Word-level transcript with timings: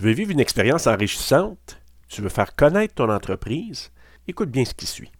Tu 0.00 0.06
veux 0.06 0.12
vivre 0.12 0.30
une 0.30 0.40
expérience 0.40 0.86
enrichissante? 0.86 1.78
Tu 2.08 2.22
veux 2.22 2.30
faire 2.30 2.56
connaître 2.56 2.94
ton 2.94 3.10
entreprise? 3.10 3.92
Écoute 4.26 4.50
bien 4.50 4.64
ce 4.64 4.72
qui 4.72 4.86
suit. 4.86 5.12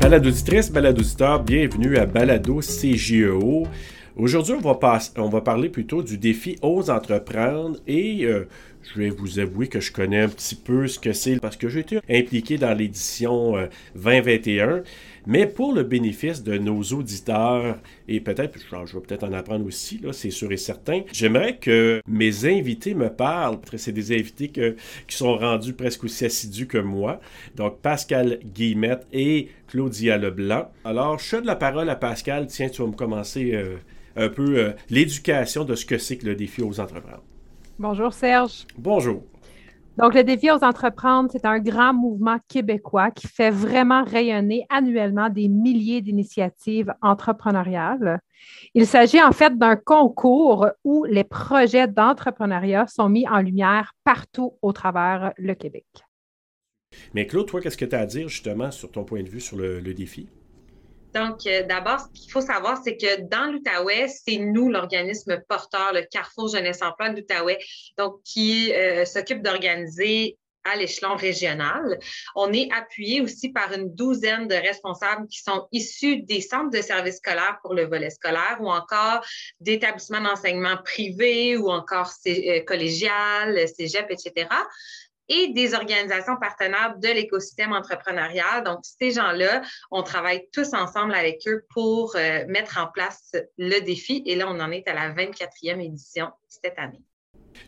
Balado 0.00 0.30
auditrice, 0.30 0.72
balado 0.72 1.02
auditeur, 1.02 1.42
bienvenue 1.42 1.98
à 1.98 2.06
Balado 2.06 2.60
CGEO. 2.62 3.66
Aujourd'hui, 4.18 4.54
on, 4.54 5.28
va 5.28 5.40
parler 5.40 5.68
plutôt 5.68 6.02
du 6.02 6.18
défi 6.18 6.56
Ose 6.60 6.90
entreprendre 6.90 7.78
et 7.86 8.24
euh, 8.24 8.48
je 8.82 8.98
vais 8.98 9.10
vous 9.10 9.38
avouer 9.38 9.68
que 9.68 9.78
je 9.78 9.92
connais 9.92 10.18
un 10.18 10.28
petit 10.28 10.56
peu 10.56 10.88
ce 10.88 10.98
que 10.98 11.12
c'est 11.12 11.38
parce 11.38 11.56
que 11.56 11.68
j'ai 11.68 11.80
été 11.80 12.00
impliqué 12.10 12.58
dans 12.58 12.76
l'édition 12.76 13.54
2021. 13.94 14.82
Mais 15.28 15.46
pour 15.46 15.74
le 15.74 15.82
bénéfice 15.82 16.42
de 16.42 16.56
nos 16.56 16.82
auditeurs, 16.82 17.76
et 18.08 18.18
peut-être, 18.18 18.58
je 18.86 18.94
vais 18.94 19.00
peut-être 19.02 19.24
en 19.24 19.34
apprendre 19.34 19.66
aussi, 19.66 19.98
là, 19.98 20.14
c'est 20.14 20.30
sûr 20.30 20.50
et 20.52 20.56
certain, 20.56 21.02
j'aimerais 21.12 21.58
que 21.58 22.00
mes 22.08 22.46
invités 22.46 22.94
me 22.94 23.10
parlent. 23.10 23.58
C'est 23.76 23.92
des 23.92 24.12
invités 24.12 24.48
qui 24.48 25.16
sont 25.16 25.36
rendus 25.36 25.74
presque 25.74 26.04
aussi 26.04 26.24
assidus 26.24 26.66
que 26.66 26.78
moi. 26.78 27.20
Donc, 27.56 27.78
Pascal 27.82 28.38
Guillemette 28.42 29.06
et 29.12 29.50
Claudia 29.66 30.16
Leblanc. 30.16 30.70
Alors, 30.86 31.18
je 31.18 31.36
donne 31.36 31.44
la 31.44 31.56
parole 31.56 31.90
à 31.90 31.96
Pascal. 31.96 32.46
Tiens, 32.46 32.70
tu 32.70 32.80
vas 32.80 32.88
me 32.88 32.94
commencer. 32.94 33.52
Euh, 33.52 33.76
un 34.16 34.30
peu 34.30 34.58
euh, 34.58 34.72
l'éducation 34.90 35.64
de 35.64 35.74
ce 35.74 35.86
que 35.86 35.96
c'est 35.96 36.16
que 36.16 36.26
le 36.26 36.34
défi 36.34 36.60
aux 36.60 36.80
entreprendre. 36.80 37.22
Bonjour 37.78 38.12
Serge. 38.12 38.66
Bonjour. 38.76 39.22
Donc, 39.98 40.14
le 40.14 40.22
défi 40.22 40.48
aux 40.48 40.62
entreprendre, 40.62 41.28
c'est 41.32 41.44
un 41.44 41.58
grand 41.58 41.92
mouvement 41.92 42.38
québécois 42.46 43.10
qui 43.10 43.26
fait 43.26 43.50
vraiment 43.50 44.04
rayonner 44.04 44.64
annuellement 44.70 45.28
des 45.28 45.48
milliers 45.48 46.00
d'initiatives 46.00 46.94
entrepreneuriales. 47.02 48.20
Il 48.74 48.86
s'agit 48.86 49.20
en 49.20 49.32
fait 49.32 49.58
d'un 49.58 49.74
concours 49.74 50.68
où 50.84 51.04
les 51.04 51.24
projets 51.24 51.88
d'entrepreneuriat 51.88 52.86
sont 52.86 53.08
mis 53.08 53.26
en 53.26 53.40
lumière 53.40 53.92
partout 54.04 54.54
au 54.62 54.72
travers 54.72 55.32
le 55.36 55.54
Québec. 55.54 55.86
Mais 57.12 57.26
Claude, 57.26 57.46
toi, 57.46 57.60
qu'est-ce 57.60 57.76
que 57.76 57.84
tu 57.84 57.96
as 57.96 58.00
à 58.00 58.06
dire 58.06 58.28
justement 58.28 58.70
sur 58.70 58.92
ton 58.92 59.02
point 59.02 59.24
de 59.24 59.28
vue 59.28 59.40
sur 59.40 59.56
le 59.56 59.94
défi? 59.94 60.28
Donc, 61.18 61.46
euh, 61.46 61.64
d'abord, 61.64 62.00
ce 62.00 62.20
qu'il 62.20 62.30
faut 62.30 62.40
savoir, 62.40 62.80
c'est 62.82 62.96
que 62.96 63.22
dans 63.22 63.50
l'Outaouais, 63.50 64.06
c'est 64.08 64.36
nous, 64.36 64.68
l'organisme 64.68 65.42
porteur, 65.48 65.92
le 65.92 66.02
Carrefour 66.02 66.48
Jeunesse 66.48 66.80
Emploi 66.80 67.10
de 67.10 67.16
l'Outaouais, 67.16 67.58
donc 67.96 68.22
qui 68.22 68.72
euh, 68.72 69.04
s'occupe 69.04 69.42
d'organiser 69.42 70.38
à 70.64 70.76
l'échelon 70.76 71.16
régional. 71.16 71.98
On 72.36 72.52
est 72.52 72.70
appuyé 72.72 73.20
aussi 73.20 73.48
par 73.50 73.72
une 73.72 73.94
douzaine 73.94 74.46
de 74.46 74.54
responsables 74.54 75.26
qui 75.28 75.40
sont 75.40 75.66
issus 75.72 76.22
des 76.22 76.40
centres 76.40 76.70
de 76.70 76.82
services 76.82 77.16
scolaires 77.16 77.58
pour 77.62 77.74
le 77.74 77.86
volet 77.86 78.10
scolaire 78.10 78.58
ou 78.60 78.70
encore 78.70 79.24
d'établissements 79.60 80.20
d'enseignement 80.20 80.76
privés 80.84 81.56
ou 81.56 81.70
encore 81.70 82.12
euh, 82.26 82.60
collégial, 82.64 83.66
cégep, 83.68 84.06
etc 84.10 84.46
et 85.28 85.48
des 85.48 85.74
organisations 85.74 86.36
partenaires 86.36 86.96
de 86.98 87.08
l'écosystème 87.08 87.72
entrepreneurial. 87.72 88.64
Donc, 88.64 88.80
ces 88.82 89.10
gens-là, 89.10 89.62
on 89.90 90.02
travaille 90.02 90.48
tous 90.52 90.72
ensemble 90.74 91.14
avec 91.14 91.46
eux 91.46 91.64
pour 91.72 92.16
euh, 92.16 92.44
mettre 92.48 92.78
en 92.78 92.86
place 92.86 93.32
le 93.58 93.80
défi. 93.80 94.22
Et 94.26 94.36
là, 94.36 94.46
on 94.48 94.60
en 94.60 94.70
est 94.70 94.86
à 94.88 94.94
la 94.94 95.12
24e 95.12 95.80
édition 95.80 96.28
cette 96.48 96.78
année. 96.78 97.02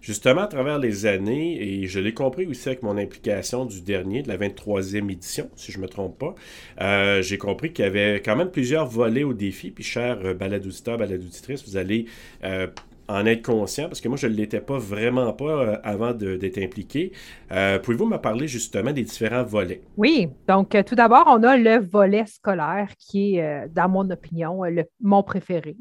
Justement, 0.00 0.42
à 0.42 0.46
travers 0.46 0.78
les 0.78 1.06
années, 1.06 1.60
et 1.60 1.86
je 1.86 1.98
l'ai 1.98 2.14
compris 2.14 2.46
aussi 2.46 2.68
avec 2.68 2.82
mon 2.82 2.96
implication 2.96 3.64
du 3.64 3.82
dernier, 3.82 4.22
de 4.22 4.28
la 4.28 4.36
23e 4.36 5.10
édition, 5.10 5.50
si 5.56 5.72
je 5.72 5.78
ne 5.78 5.82
me 5.82 5.88
trompe 5.88 6.18
pas, 6.18 6.34
euh, 6.80 7.22
j'ai 7.22 7.38
compris 7.38 7.72
qu'il 7.72 7.84
y 7.84 7.88
avait 7.88 8.22
quand 8.22 8.36
même 8.36 8.50
plusieurs 8.50 8.86
volets 8.86 9.24
au 9.24 9.34
défi. 9.34 9.70
Puis, 9.70 9.84
cher 9.84 10.18
euh, 10.24 10.34
baladouditeur, 10.34 10.96
baladouditrice, 10.96 11.66
vous 11.66 11.76
allez 11.76 12.06
en 13.10 13.26
être 13.26 13.44
conscient, 13.44 13.88
parce 13.88 14.00
que 14.00 14.08
moi, 14.08 14.16
je 14.16 14.28
ne 14.28 14.34
l'étais 14.34 14.60
pas 14.60 14.78
vraiment 14.78 15.32
pas 15.32 15.44
euh, 15.44 15.76
avant 15.82 16.12
d'être 16.12 16.58
impliqué. 16.58 17.12
Euh, 17.50 17.78
pouvez-vous 17.80 18.06
me 18.06 18.18
parler 18.18 18.46
justement 18.46 18.92
des 18.92 19.02
différents 19.02 19.42
volets? 19.42 19.82
Oui, 19.96 20.28
donc 20.46 20.74
euh, 20.74 20.84
tout 20.84 20.94
d'abord, 20.94 21.24
on 21.26 21.42
a 21.42 21.56
le 21.56 21.78
volet 21.78 22.24
scolaire 22.26 22.88
qui 22.98 23.38
est, 23.38 23.68
dans 23.74 23.88
mon 23.88 24.08
opinion, 24.10 24.62
le, 24.62 24.84
mon 25.00 25.24
préféré. 25.24 25.76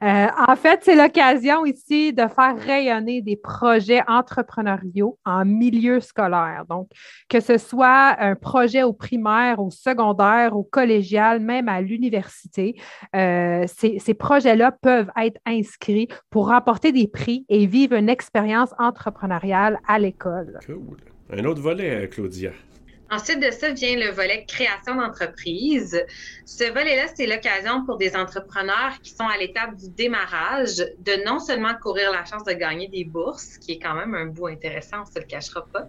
en 0.00 0.56
fait, 0.56 0.80
c'est 0.82 0.96
l'occasion 0.96 1.66
ici 1.66 2.12
de 2.12 2.22
faire 2.22 2.56
rayonner 2.58 3.20
des 3.20 3.36
projets 3.36 4.02
entrepreneuriaux 4.08 5.18
en 5.26 5.44
milieu 5.44 6.00
scolaire. 6.00 6.64
Donc, 6.68 6.88
que 7.28 7.40
ce 7.40 7.58
soit 7.58 8.16
un 8.18 8.34
projet 8.34 8.82
au 8.82 8.94
primaire, 8.94 9.60
au 9.60 9.70
secondaire, 9.70 10.56
au 10.56 10.62
collégial, 10.62 11.40
même 11.40 11.68
à 11.68 11.80
l'université, 11.82 12.76
ces, 13.12 13.98
ces 13.98 14.14
projets-là 14.14 14.72
peuvent 14.80 15.10
être 15.20 15.38
inscrits 15.46 16.08
pour 16.30 16.52
des 16.92 17.08
prix 17.08 17.44
et 17.48 17.66
vivre 17.66 17.94
une 17.94 18.08
expérience 18.08 18.70
entrepreneuriale 18.78 19.78
à 19.86 19.98
l'école. 19.98 20.58
Cool. 20.66 20.98
Un 21.30 21.44
autre 21.44 21.60
volet, 21.60 22.08
Claudia. 22.08 22.52
Ensuite 23.10 23.40
de 23.40 23.50
ça 23.50 23.70
vient 23.72 23.96
le 23.96 24.10
volet 24.10 24.46
création 24.48 24.94
d'entreprise. 24.94 26.02
Ce 26.46 26.64
volet-là, 26.64 27.08
c'est 27.14 27.26
l'occasion 27.26 27.84
pour 27.84 27.98
des 27.98 28.16
entrepreneurs 28.16 28.98
qui 29.02 29.10
sont 29.10 29.26
à 29.26 29.36
l'étape 29.36 29.76
du 29.76 29.90
démarrage 29.90 30.78
de 30.78 31.22
non 31.26 31.38
seulement 31.38 31.74
courir 31.74 32.10
la 32.10 32.24
chance 32.24 32.44
de 32.44 32.54
gagner 32.54 32.88
des 32.88 33.04
bourses, 33.04 33.58
qui 33.58 33.72
est 33.72 33.78
quand 33.78 33.94
même 33.94 34.14
un 34.14 34.24
bout 34.24 34.46
intéressant, 34.46 35.00
on 35.00 35.00
ne 35.00 35.12
se 35.14 35.18
le 35.18 35.26
cachera 35.26 35.66
pas, 35.66 35.88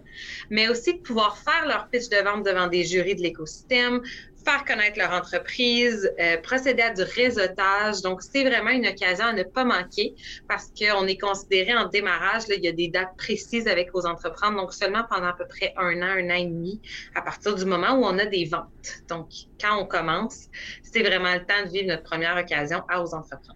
mais 0.50 0.68
aussi 0.68 0.98
de 0.98 1.00
pouvoir 1.00 1.38
faire 1.38 1.66
leur 1.66 1.88
pitch 1.88 2.10
de 2.10 2.22
vente 2.22 2.44
devant 2.44 2.66
des 2.66 2.84
jurys 2.84 3.14
de 3.14 3.22
l'écosystème, 3.22 4.02
faire 4.44 4.64
connaître 4.64 4.98
leur 4.98 5.12
entreprise, 5.12 6.10
euh, 6.20 6.36
procéder 6.38 6.82
à 6.82 6.92
du 6.92 7.02
réseautage. 7.02 8.02
Donc, 8.02 8.22
c'est 8.22 8.44
vraiment 8.44 8.70
une 8.70 8.86
occasion 8.86 9.26
à 9.26 9.32
ne 9.32 9.42
pas 9.42 9.64
manquer 9.64 10.14
parce 10.48 10.70
qu'on 10.78 11.06
est 11.06 11.18
considéré 11.18 11.74
en 11.74 11.88
démarrage. 11.88 12.42
Il 12.48 12.64
y 12.64 12.68
a 12.68 12.72
des 12.72 12.88
dates 12.88 13.16
précises 13.16 13.66
avec 13.66 13.92
vos 13.92 14.06
entreprises. 14.06 14.54
Donc, 14.54 14.72
seulement 14.72 15.04
pendant 15.08 15.28
à 15.28 15.32
peu 15.32 15.46
près 15.46 15.72
un 15.76 16.02
an, 16.02 16.16
un 16.18 16.30
an 16.30 16.34
et 16.34 16.46
demi, 16.46 16.80
à 17.14 17.22
partir 17.22 17.54
du 17.54 17.64
moment 17.64 17.94
où 17.94 18.04
on 18.04 18.18
a 18.18 18.26
des 18.26 18.44
ventes. 18.44 19.02
Donc, 19.08 19.28
quand 19.60 19.80
on 19.80 19.86
commence, 19.86 20.48
c'est 20.82 21.02
vraiment 21.02 21.32
le 21.34 21.40
temps 21.40 21.64
de 21.64 21.70
vivre 21.70 21.88
notre 21.88 22.02
première 22.02 22.36
occasion 22.36 22.82
à 22.88 23.00
vos 23.00 23.14
entreprises. 23.14 23.50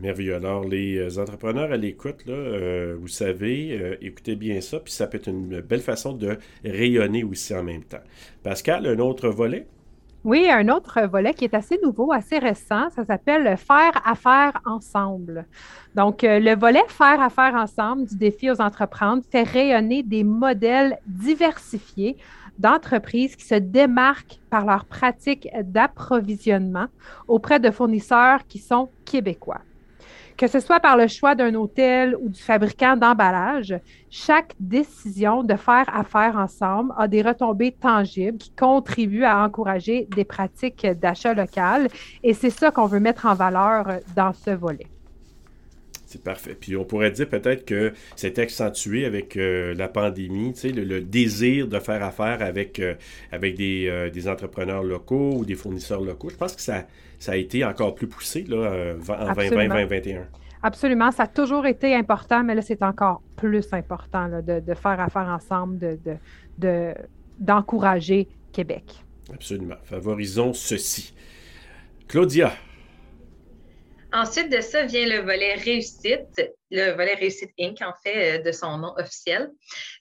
Merveilleux. 0.00 0.34
Alors, 0.34 0.64
les 0.64 0.96
euh, 0.96 1.20
entrepreneurs 1.20 1.70
à 1.70 1.76
l'écoute, 1.76 2.24
euh, 2.28 2.96
vous 2.98 3.08
savez, 3.08 3.96
écoutez 4.00 4.34
bien 4.34 4.60
ça, 4.60 4.80
puis 4.80 4.92
ça 4.92 5.06
peut 5.06 5.18
être 5.18 5.28
une 5.28 5.60
belle 5.60 5.80
façon 5.80 6.12
de 6.12 6.38
rayonner 6.64 7.22
aussi 7.22 7.54
en 7.54 7.62
même 7.62 7.84
temps. 7.84 8.02
Pascal, 8.42 8.86
un 8.86 8.98
autre 8.98 9.28
volet? 9.28 9.66
Oui, 10.24 10.48
un 10.48 10.68
autre 10.68 11.00
volet 11.02 11.34
qui 11.34 11.44
est 11.44 11.54
assez 11.54 11.80
nouveau, 11.82 12.12
assez 12.12 12.38
récent, 12.38 12.88
ça 12.90 13.04
s'appelle 13.04 13.56
Faire 13.56 14.00
affaire 14.04 14.52
ensemble. 14.64 15.46
Donc, 15.96 16.22
euh, 16.22 16.38
le 16.38 16.54
volet 16.54 16.82
Faire 16.86 17.20
affaire 17.20 17.54
ensemble 17.56 18.06
du 18.06 18.16
défi 18.16 18.48
aux 18.48 18.60
entreprises 18.60 19.24
fait 19.32 19.42
rayonner 19.42 20.04
des 20.04 20.22
modèles 20.22 20.96
diversifiés 21.08 22.16
d'entreprises 22.56 23.34
qui 23.34 23.44
se 23.44 23.56
démarquent 23.56 24.38
par 24.48 24.64
leur 24.64 24.84
pratique 24.84 25.48
d'approvisionnement 25.64 26.86
auprès 27.26 27.58
de 27.58 27.72
fournisseurs 27.72 28.46
qui 28.46 28.58
sont 28.58 28.90
québécois. 29.04 29.62
Que 30.42 30.48
ce 30.48 30.58
soit 30.58 30.80
par 30.80 30.96
le 30.96 31.06
choix 31.06 31.36
d'un 31.36 31.54
hôtel 31.54 32.16
ou 32.20 32.28
du 32.28 32.42
fabricant 32.42 32.96
d'emballage, 32.96 33.76
chaque 34.10 34.54
décision 34.58 35.44
de 35.44 35.54
faire 35.54 35.88
affaire 35.94 36.34
ensemble 36.36 36.92
a 36.98 37.06
des 37.06 37.22
retombées 37.22 37.70
tangibles 37.70 38.38
qui 38.38 38.50
contribuent 38.50 39.22
à 39.22 39.44
encourager 39.44 40.08
des 40.16 40.24
pratiques 40.24 40.84
d'achat 41.00 41.32
local. 41.32 41.86
Et 42.24 42.34
c'est 42.34 42.50
ça 42.50 42.72
qu'on 42.72 42.86
veut 42.86 42.98
mettre 42.98 43.26
en 43.26 43.34
valeur 43.34 43.86
dans 44.16 44.32
ce 44.32 44.50
volet. 44.50 44.88
C'est 46.06 46.24
parfait. 46.24 46.56
Puis 46.60 46.76
on 46.76 46.84
pourrait 46.84 47.12
dire 47.12 47.28
peut-être 47.28 47.64
que 47.64 47.92
c'est 48.16 48.40
accentué 48.40 49.06
avec 49.06 49.36
euh, 49.36 49.74
la 49.74 49.86
pandémie, 49.86 50.52
tu 50.54 50.60
sais, 50.60 50.68
le, 50.68 51.00
désir 51.00 51.68
de 51.68 51.78
faire 51.78 52.02
affaire 52.02 52.42
avec, 52.42 52.80
euh, 52.80 52.94
avec 53.30 53.54
des, 53.54 53.86
euh, 53.88 54.10
des, 54.10 54.28
entrepreneurs 54.28 54.82
locaux 54.82 55.36
ou 55.36 55.44
des 55.44 55.54
fournisseurs 55.54 56.02
locaux. 56.02 56.28
Je 56.28 56.36
pense 56.36 56.54
que 56.54 56.60
ça, 56.60 56.86
ça 57.22 57.32
a 57.32 57.36
été 57.36 57.64
encore 57.64 57.94
plus 57.94 58.08
poussé 58.08 58.42
là, 58.48 58.94
en 58.96 59.32
2020-2021. 59.32 60.24
Absolument. 60.64 61.12
Ça 61.12 61.22
a 61.22 61.26
toujours 61.28 61.66
été 61.66 61.94
important, 61.94 62.42
mais 62.42 62.56
là, 62.56 62.62
c'est 62.62 62.82
encore 62.82 63.22
plus 63.36 63.72
important 63.72 64.28
de, 64.28 64.58
de, 64.58 64.74
faire 64.74 64.98
affaire 64.98 65.28
ensemble, 65.28 65.78
de, 66.58 66.94
d'encourager 67.38 68.26
Québec. 68.52 69.04
Absolument. 69.32 69.76
Favorisons 69.84 70.52
ceci. 70.52 71.14
Claudia, 72.08 72.52
Ensuite 74.12 74.52
de 74.52 74.60
ça 74.60 74.82
vient 74.82 75.06
le 75.06 75.22
volet 75.22 75.54
réussite, 75.54 76.52
le 76.70 76.90
volet 76.90 77.14
réussite 77.14 77.50
Inc., 77.58 77.80
en 77.80 77.94
fait, 78.02 78.40
euh, 78.40 78.42
de 78.42 78.52
son 78.52 78.76
nom 78.76 78.92
officiel. 78.98 79.48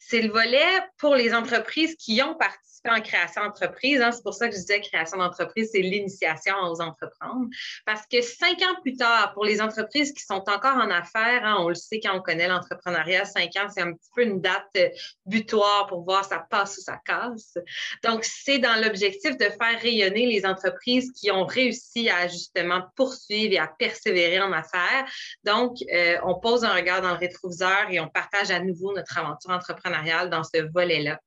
C'est 0.02 0.22
le 0.22 0.30
volet 0.30 0.82
pour 0.98 1.16
les 1.16 1.34
entreprises 1.34 1.96
qui 1.96 2.22
ont 2.22 2.36
participé 2.36 2.71
en 2.90 3.02
création 3.02 3.44
d'entreprise. 3.44 4.02
Hein. 4.02 4.12
C'est 4.12 4.24
pour 4.24 4.34
ça 4.34 4.48
que 4.48 4.56
je 4.56 4.60
disais 4.60 4.82
création 4.82 5.18
d'entreprise, 5.18 5.70
c'est 5.72 5.82
l'initiation 5.82 6.56
aux 6.64 6.82
entreprendre. 6.82 7.48
Parce 7.86 8.06
que 8.08 8.22
cinq 8.22 8.62
ans 8.62 8.82
plus 8.82 8.96
tard, 8.96 9.34
pour 9.34 9.46
les 9.46 9.62
entreprises 9.62 10.14
qui 10.14 10.24
sont 10.24 10.44
encore 10.50 10.76
en 10.76 10.90
affaires, 10.90 11.46
hein, 11.46 11.58
on 11.60 11.70
le 11.70 11.76
sait 11.76 12.00
quand 12.00 12.16
on 12.16 12.22
connaît 12.22 12.48
l'entrepreneuriat, 12.48 13.26
cinq 13.26 13.56
ans, 13.58 13.68
c'est 13.70 13.82
un 13.82 13.94
petit 13.94 14.10
peu 14.16 14.24
une 14.24 14.42
date 14.42 14.66
euh, 14.78 14.90
butoir 15.26 15.88
pour 15.88 16.04
voir 16.04 16.26
ça 16.26 16.46
passe 16.50 16.78
ou 16.78 16.82
ça 16.82 17.00
casse. 17.06 17.58
Donc, 18.04 18.24
c'est 18.24 18.60
dans 18.60 18.82
l'objectif 18.82 19.38
de 19.38 19.46
faire 19.46 19.80
rayonner 19.82 20.26
les 20.26 20.46
entreprises 20.46 21.12
qui 21.12 21.32
ont 21.32 21.46
réussi 21.46 22.10
à 22.10 22.28
justement 22.28 22.82
poursuivre 22.96 23.54
et 23.54 23.60
à 23.60 23.68
persévérer 23.68 24.42
en 24.42 24.52
affaires. 24.52 25.06
Donc, 25.44 25.78
euh, 25.94 26.18
on 26.24 26.40
pose 26.40 26.64
un 26.64 26.74
regard 26.74 27.02
dans 27.02 27.12
le 27.12 27.18
rétroviseur 27.18 27.90
et 27.90 28.00
on 28.00 28.08
partage 28.08 28.52
à 28.52 28.60
nouveau 28.60 28.94
notre 28.94 29.18
aventure 29.18 29.52
entrepreneuriale 29.52 30.30
dans 30.30 30.44
ce 30.44 30.62
volet-là. 30.72 31.20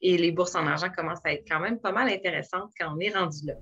Et 0.00 0.16
les 0.16 0.32
bourses 0.32 0.54
en 0.54 0.66
argent 0.66 0.90
commencent 1.02 1.24
à 1.24 1.32
être 1.32 1.44
quand 1.48 1.60
même 1.60 1.78
pas 1.78 1.92
mal 1.92 2.08
intéressantes 2.08 2.70
quand 2.78 2.94
on 2.96 3.00
est 3.00 3.10
rendu 3.10 3.46
là. 3.46 3.54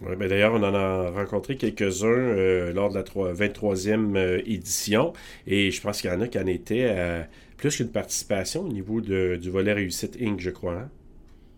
Oui, 0.00 0.14
ben 0.14 0.28
d'ailleurs, 0.28 0.54
on 0.54 0.62
en 0.62 0.74
a 0.74 1.10
rencontré 1.10 1.56
quelques-uns 1.56 2.06
euh, 2.06 2.72
lors 2.72 2.90
de 2.90 2.94
la 2.94 3.02
23e 3.02 4.16
euh, 4.16 4.42
édition 4.46 5.12
et 5.46 5.72
je 5.72 5.80
pense 5.80 6.00
qu'il 6.00 6.10
y 6.10 6.12
en 6.12 6.20
a 6.20 6.28
qui 6.28 6.38
en 6.38 6.46
étaient 6.46 7.26
plus 7.56 7.76
qu'une 7.76 7.90
participation 7.90 8.62
au 8.62 8.68
niveau 8.68 9.00
du 9.00 9.50
volet 9.50 9.72
Réussite 9.72 10.16
Inc., 10.20 10.38
je 10.38 10.50
crois. 10.50 10.74
Hein? 10.74 10.90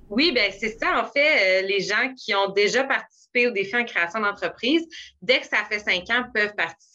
Oui, 0.08 0.32
ben 0.34 0.50
c'est 0.58 0.78
ça. 0.78 1.02
En 1.02 1.06
fait, 1.06 1.62
les 1.62 1.80
gens 1.80 2.14
qui 2.16 2.34
ont 2.34 2.50
déjà 2.52 2.84
participé 2.84 3.19
au 3.34 3.50
défi 3.50 3.76
en 3.76 3.84
création 3.84 4.20
d'entreprise, 4.20 4.86
dès 5.22 5.40
que 5.40 5.46
ça 5.46 5.64
fait 5.68 5.78
cinq 5.78 6.10
ans, 6.10 6.24
peuvent 6.34 6.54
participer 6.54 6.90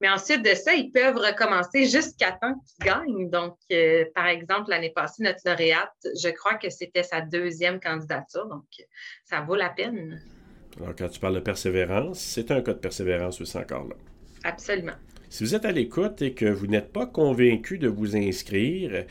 mais 0.00 0.08
ensuite 0.08 0.44
de 0.44 0.54
ça, 0.54 0.74
ils 0.74 0.90
peuvent 0.90 1.16
recommencer 1.16 1.86
jusqu'à 1.86 2.32
temps 2.32 2.54
qu'ils 2.54 2.86
gagnent. 2.86 3.30
Donc, 3.30 3.56
euh, 3.72 4.04
par 4.14 4.26
exemple, 4.26 4.70
l'année 4.70 4.92
passée, 4.94 5.22
notre 5.22 5.40
lauréate, 5.44 5.90
je 6.22 6.28
crois 6.30 6.54
que 6.54 6.70
c'était 6.70 7.02
sa 7.02 7.20
deuxième 7.20 7.80
candidature. 7.80 8.46
Donc, 8.46 8.64
ça 9.24 9.40
vaut 9.40 9.56
la 9.56 9.70
peine. 9.70 10.20
Alors, 10.78 10.94
quand 10.96 11.08
tu 11.08 11.20
parles 11.20 11.34
de 11.34 11.40
persévérance, 11.40 12.18
c'est 12.18 12.50
un 12.50 12.60
cas 12.62 12.74
de 12.74 12.78
persévérance 12.78 13.40
aussi 13.40 13.56
encore 13.56 13.88
là. 13.88 13.96
Absolument. 14.44 14.92
Si 15.30 15.44
vous 15.44 15.54
êtes 15.54 15.64
à 15.64 15.72
l'écoute 15.72 16.22
et 16.22 16.32
que 16.32 16.46
vous 16.46 16.66
n'êtes 16.66 16.92
pas 16.92 17.06
convaincu 17.06 17.78
de 17.78 17.88
vous 17.88 18.16
inscrire, 18.16 19.04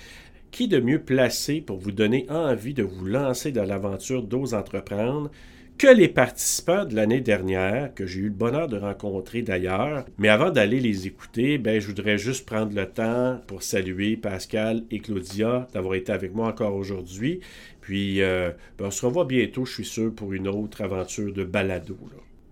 qui 0.52 0.68
de 0.68 0.80
mieux 0.80 1.04
placé 1.04 1.62
pour 1.62 1.78
vous 1.78 1.92
donner 1.92 2.26
envie 2.30 2.74
de 2.74 2.84
vous 2.84 3.06
lancer 3.06 3.52
dans 3.52 3.66
l'aventure 3.66 4.24
d'Ose 4.24 4.54
Entreprendre 4.54 5.30
que 5.78 5.88
les 5.88 6.08
participants 6.08 6.86
de 6.86 6.96
l'année 6.96 7.22
dernière, 7.22 7.94
que 7.94 8.08
j'ai 8.08 8.22
eu 8.22 8.24
le 8.26 8.30
bonheur 8.30 8.68
de 8.68 8.78
rencontrer 8.78 9.44
d'ailleurs. 9.44 10.06
Mais 10.18 10.30
avant 10.30 10.50
d'aller 10.50 10.80
les 10.80 11.06
écouter, 11.06 11.58
ben, 11.58 11.80
je 11.80 11.88
voudrais 11.88 12.18
juste 12.18 12.46
prendre 12.46 12.74
le 12.74 12.88
temps 12.88 13.40
pour 13.48 13.62
saluer 13.62 14.18
Pascal 14.18 14.84
et 14.90 15.00
Claudia 15.00 15.68
d'avoir 15.74 15.96
été 15.96 16.12
avec 16.12 16.34
moi 16.34 16.48
encore 16.48 16.74
aujourd'hui. 16.74 17.42
Puis, 17.82 18.22
euh, 18.22 18.52
ben, 18.78 18.86
on 18.88 18.92
se 18.92 19.06
revoit 19.06 19.26
bientôt, 19.26 19.66
je 19.66 19.74
suis 19.74 19.86
sûr, 19.86 20.14
pour 20.14 20.34
une 20.34 20.48
autre 20.48 20.82
aventure 20.82 21.32
de 21.32 21.44
balado. 21.44 21.98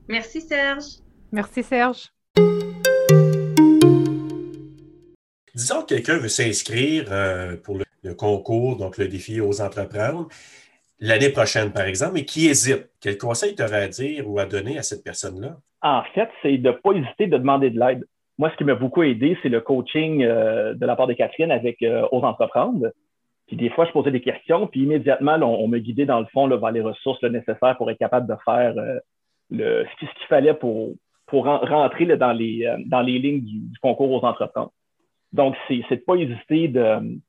Merci, 0.07 0.41
Serge. 0.41 0.85
Merci, 1.31 1.63
Serge. 1.63 2.11
Disons 5.55 5.81
que 5.81 5.95
quelqu'un 5.95 6.17
veut 6.17 6.29
s'inscrire 6.29 7.07
euh, 7.09 7.55
pour 7.57 7.77
le, 7.77 7.85
le, 8.03 8.13
concours, 8.13 8.75
donc 8.75 8.97
le 8.97 9.07
défi 9.07 9.41
aux 9.41 9.61
entreprendre 9.61 10.27
l'année 10.99 11.29
prochaine, 11.29 11.71
par 11.71 11.85
exemple, 11.85 12.19
et 12.19 12.25
qui 12.25 12.47
hésite, 12.47 12.89
quel 13.01 13.17
conseil 13.17 13.55
tu 13.55 13.63
aurais 13.63 13.83
à 13.83 13.87
dire 13.87 14.29
ou 14.29 14.39
à 14.39 14.45
donner 14.45 14.77
à 14.77 14.83
cette 14.83 15.03
personne-là? 15.03 15.57
En 15.81 16.03
fait, 16.13 16.29
c'est 16.41 16.57
de 16.57 16.69
ne 16.69 16.73
pas 16.73 16.91
hésiter 16.93 17.27
de 17.27 17.37
demander 17.37 17.69
de 17.69 17.79
l'aide. 17.79 18.05
Moi, 18.37 18.49
ce 18.51 18.57
qui 18.57 18.63
m'a 18.63 18.75
beaucoup 18.75 19.03
aidé, 19.03 19.37
c'est 19.41 19.49
le 19.49 19.61
coaching 19.61 20.23
euh, 20.23 20.73
de 20.73 20.85
la 20.85 20.95
part 20.95 21.07
de 21.07 21.13
Catherine 21.13 21.51
avec 21.51 21.81
euh, 21.81 22.07
Aux 22.11 22.21
Entreprendre. 22.21 22.91
Puis 23.47 23.55
des 23.55 23.69
fois, 23.69 23.85
je 23.85 23.91
posais 23.91 24.11
des 24.11 24.21
questions, 24.21 24.67
puis 24.67 24.81
immédiatement, 24.81 25.35
on, 25.35 25.67
me 25.67 25.77
guidait 25.77 26.05
dans 26.05 26.19
le 26.19 26.25
fond 26.33 26.47
vers 26.47 26.71
les 26.71 26.81
ressources 26.81 27.21
nécessaires 27.23 27.77
pour 27.77 27.89
être 27.91 27.99
capable 27.99 28.27
de 28.27 28.35
faire 28.43 28.73
euh, 28.77 28.99
ce 29.51 29.99
qu'il 29.99 30.27
fallait 30.27 30.55
pour, 30.55 30.95
rentrer 31.31 32.05
dans, 32.17 32.33
les, 32.33 32.67
dans 32.87 33.01
les 33.01 33.19
lignes 33.19 33.41
du, 33.41 33.79
concours 33.81 34.11
aux 34.11 34.25
entreprises. 34.25 34.63
Donc, 35.31 35.55
c'est 35.67 35.75
de 35.75 35.85
ne 35.91 35.95
pas 35.97 36.15
hésiter 36.15 36.67
de 36.69 37.19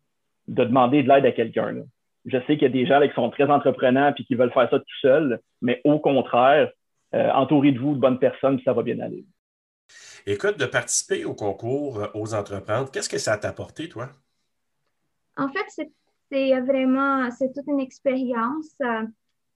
demander 0.48 1.02
de 1.02 1.08
l'aide 1.08 1.26
à 1.26 1.32
quelqu'un. 1.32 1.82
Je 2.26 2.38
sais 2.38 2.58
qu'il 2.58 2.62
y 2.62 2.67
a 2.67 2.69
des 2.69 2.87
gens 2.87 3.00
qui 3.00 3.14
sont 3.14 3.31
très 3.31 3.49
entreprenants 3.49 4.12
et 4.17 4.25
qui 4.25 4.34
veulent 4.34 4.52
faire 4.52 4.69
ça 4.69 4.78
tout 4.78 4.84
seuls, 5.00 5.40
mais 5.62 5.81
au 5.84 6.00
contraire, 6.00 6.70
euh, 7.14 7.31
entourez 7.31 7.70
de 7.70 7.78
vous 7.78 7.94
de 7.94 8.00
bonnes 8.00 8.19
personnes, 8.19 8.61
ça 8.64 8.73
va 8.73 8.82
bien 8.82 8.99
aller. 8.99 9.25
Écoute, 10.26 10.58
de 10.58 10.67
participer 10.67 11.25
au 11.25 11.34
concours 11.34 12.00
euh, 12.00 12.08
aux 12.14 12.34
entreprises, 12.34 12.90
qu'est-ce 12.93 13.08
que 13.08 13.19
ça 13.19 13.38
t'a 13.38 13.50
apporté, 13.50 13.88
toi? 13.88 14.08
En 15.37 15.49
fait, 15.49 15.87
c'est 16.31 16.61
vraiment, 16.61 17.31
c'est 17.31 17.52
toute 17.52 17.67
une 17.69 17.81
expérience. 17.81 18.75
Euh, 18.82 19.02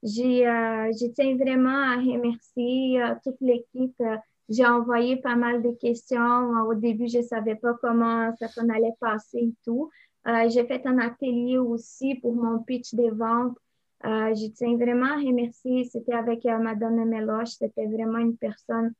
j'ai, 0.03 0.43
je 0.43 1.11
tiens 1.13 1.35
vraiment 1.35 1.91
à 1.91 1.97
remercier 1.97 3.03
toute 3.23 3.39
l'équipe. 3.41 4.01
J'ai 4.49 4.65
envoyé 4.65 5.17
pas 5.17 5.35
mal 5.35 5.61
de 5.61 5.71
questions. 5.79 6.51
Au 6.67 6.73
début, 6.73 7.07
je 7.07 7.19
ne 7.19 7.23
savais 7.23 7.55
pas 7.55 7.75
comment 7.79 8.33
ça 8.37 8.47
allait 8.61 8.95
passer 8.99 9.37
et 9.37 9.53
tout. 9.63 9.91
Euh, 10.27 10.49
j'ai 10.49 10.65
fait 10.65 10.85
un 10.85 10.99
atelier 10.99 11.57
aussi 11.57 12.15
pour 12.15 12.35
mon 12.35 12.59
pitch 12.59 12.93
des 12.93 13.09
ventes. 13.09 13.57
Euh, 14.05 14.33
je 14.33 14.47
tiens 14.51 14.75
vraiment 14.75 15.13
à 15.13 15.15
remercier. 15.15 15.85
C'était 15.85 16.13
avec 16.13 16.45
euh, 16.45 16.57
Madame 16.57 17.05
Meloche. 17.05 17.49
C'était 17.49 17.87
vraiment 17.87 18.19
une 18.19 18.37
personne 18.37 18.93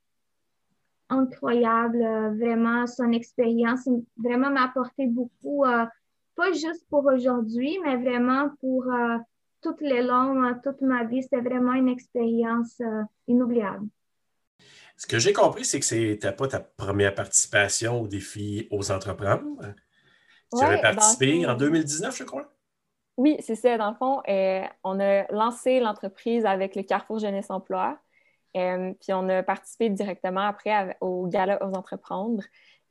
incroyable. 1.10 2.00
vraiment, 2.40 2.88
son 2.88 3.12
expérience 3.12 3.88
vraiment 4.18 4.50
m'a 4.50 4.64
apporté 4.64 5.08
beaucoup, 5.08 5.66
pas 6.36 6.52
juste 6.54 6.86
pour 6.90 7.06
aujourd'hui, 7.06 7.78
mais 7.84 7.98
vraiment 7.98 8.50
pour 8.62 8.86
toutes 9.62 9.82
les 9.82 10.02
longues, 10.02 10.56
toute 10.64 10.80
ma 10.80 11.04
vie. 11.04 11.22
C'était 11.22 11.42
vraiment 11.42 11.74
une 11.74 11.90
expérience 11.90 12.82
inoubliable. 13.28 13.88
Ce 14.96 15.06
que 15.06 15.20
j'ai 15.20 15.34
compris, 15.34 15.66
c'est 15.66 15.82
que 15.82 15.86
ce 15.86 15.96
n'était 15.96 16.32
pas 16.32 16.48
ta 16.48 16.62
première 16.62 17.14
participation 17.14 18.00
au 18.02 18.08
défi 18.08 18.70
aux 18.72 18.90
entrepreneurs. 18.90 19.44
Tu 20.58 20.64
avais 20.64 20.82
participé 20.82 21.46
en 21.46 21.56
2019, 21.56 22.16
je 22.16 22.24
crois? 22.24 22.52
Oui, 23.18 23.38
c'est 23.40 23.56
ça. 23.56 23.78
Dans 23.78 23.92
le 23.92 23.96
fond, 23.96 24.22
euh, 24.28 24.64
on 24.84 25.00
a 25.00 25.32
lancé 25.32 25.80
l'entreprise 25.80 26.46
avec 26.46 26.76
le 26.76 26.84
Carrefour 26.84 27.20
Jeunesse 27.20 27.50
Emploi. 27.50 28.00
Euh, 28.58 28.94
puis 29.00 29.14
on 29.14 29.30
a 29.30 29.44
participé 29.44 29.90
directement 29.90 30.42
après 30.42 30.98
au 31.00 31.28
Gala 31.28 31.64
aux 31.64 31.74
Entreprendre 31.74 32.44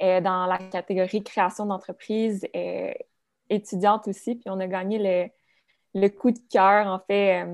euh, 0.02 0.20
dans 0.20 0.46
la 0.46 0.56
catégorie 0.58 1.22
création 1.22 1.66
d'entreprise 1.66 2.46
étudiante 3.48 4.08
aussi. 4.08 4.36
Puis 4.36 4.48
on 4.48 4.60
a 4.60 4.66
gagné 4.66 4.98
le, 5.94 6.00
le 6.00 6.08
coup 6.08 6.30
de 6.30 6.40
cœur, 6.50 6.86
en 6.86 7.00
fait, 7.00 7.44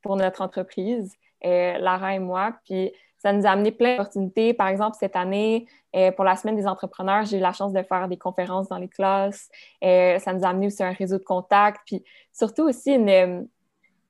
pour 0.00 0.16
notre 0.16 0.42
entreprise, 0.42 1.12
Lara 1.42 2.14
et 2.14 2.20
moi. 2.20 2.56
Puis 2.64 2.92
ça 3.22 3.32
nous 3.32 3.46
a 3.46 3.50
amené 3.50 3.70
plein 3.70 3.92
d'opportunités. 3.92 4.52
Par 4.52 4.66
exemple, 4.66 4.96
cette 4.98 5.14
année, 5.14 5.68
euh, 5.94 6.10
pour 6.10 6.24
la 6.24 6.34
semaine 6.34 6.56
des 6.56 6.66
entrepreneurs, 6.66 7.24
j'ai 7.24 7.36
eu 7.38 7.40
la 7.40 7.52
chance 7.52 7.72
de 7.72 7.80
faire 7.84 8.08
des 8.08 8.16
conférences 8.16 8.68
dans 8.68 8.78
les 8.78 8.88
classes. 8.88 9.48
Euh, 9.84 10.18
ça 10.18 10.32
nous 10.32 10.44
a 10.44 10.48
amené 10.48 10.66
aussi 10.66 10.82
un 10.82 10.90
réseau 10.90 11.18
de 11.18 11.22
contacts, 11.22 11.82
puis 11.86 12.02
surtout 12.32 12.64
aussi 12.64 12.92
une, 12.92 13.46